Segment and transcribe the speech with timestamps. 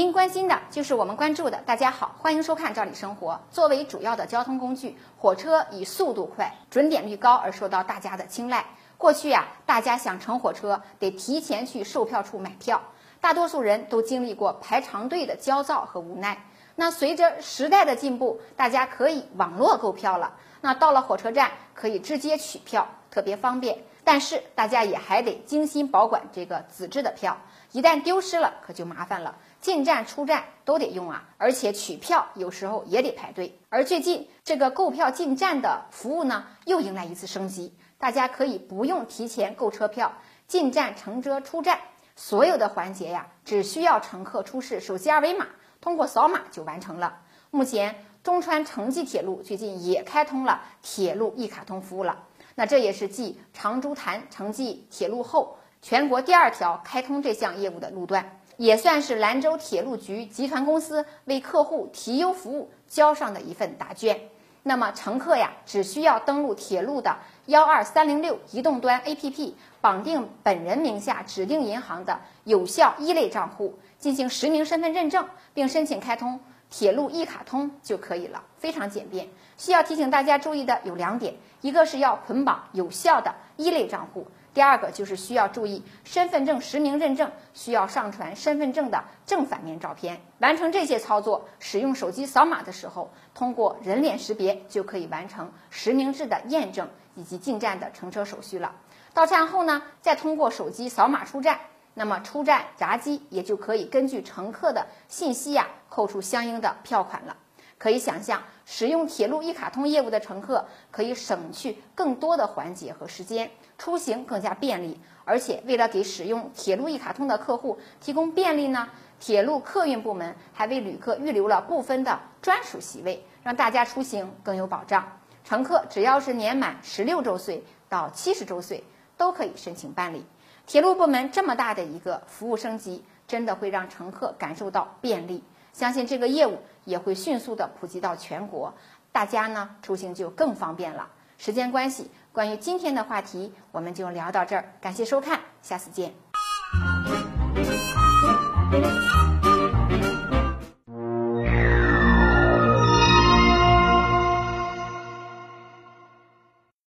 [0.00, 1.58] 您关心的就是我们关注的。
[1.66, 3.32] 大家好，欢迎收看《赵理生活》。
[3.54, 8.64] 作为主要的交通工具，火车以速度快、准点率高而受到大家的青睐。
[8.96, 12.80] 过去呀，大家想乘火车得提前去售票处买票，
[13.20, 16.46] 大多数人都经历过排长队的焦躁和无奈。
[16.76, 20.32] 那随着时代的进步，大家可以网络购票了。
[20.62, 23.76] 那到了火车站可以直接取票，特别方便。
[24.02, 27.36] 但是大家也还得精心保管这个纸质的票，
[27.72, 29.36] 一旦丢失了可就麻烦了。
[29.60, 33.58] 进站出站都得用啊，而且取票有时候也得排队。
[33.68, 40.12] 而最近这个购票进站的服务呢，又迎来一次升级，大家可以不用提前购车票，
[40.46, 41.78] 进站乘车出站，
[42.16, 45.46] 所有的环节呀，只需要乘客出示手机二维码，
[45.80, 47.18] 通过扫码就完成了。
[47.50, 52.24] 目前中川城际铁路最近也开通了铁路一卡通服务了。
[52.54, 64.20] 那这也是继长株潭城际铁路后，全国第二条开通这项业务的路段，也算是兰州铁路局集团公司为客户提优服务交上的一份答卷。
[64.64, 76.38] 那么乘客呀，只需要登录铁路的幺二三零六移动端 APP，绑定本人名下指定银行的有效一类账户，进行实名身份认证，并申请开通。
[76.68, 79.26] 铁路一卡通就可以了，非常简便。
[79.56, 90.20] 需要提醒大家注意的有两点：一个是要捆绑有效的一类账户；第二个就是需要注意身份证实名认证，需要上传身份证的正反面照片。
[90.38, 98.74] 完成这些操作，使用手机扫码的时候，通过人脸识别就可以完成实名制的验证以及进站的乘车手续了。
[99.14, 101.60] 到站后呢，再通过手机扫码出站。
[101.92, 107.36] 那么出站闸机也就可以根据乘客的信息呀扣除相应的票款了。
[107.80, 115.00] 可以想象，使用铁路一卡通业务的乘客可以省去更多的环节和时间，出行更加便利。
[115.24, 118.86] 而且为了给使用铁路一卡通的客户提供便利呢，
[119.18, 125.18] 铁路客运部门还为旅客预留了部分的专属席位，让大家出行更有保障。
[125.42, 128.84] 乘客只要是年满十六周岁到七十周岁，
[129.16, 130.26] 都可以申请办理。
[130.66, 135.42] 铁路部门这么大的一个服务升级，真的会让乘客感受到便利。
[135.72, 138.74] 相信这个业务也会迅速的普及到全国，
[139.12, 141.08] 大家呢出行就更方便了。
[141.38, 146.12] 时间关系，关于今天的话题我们就聊到这儿，感谢收看，下次见。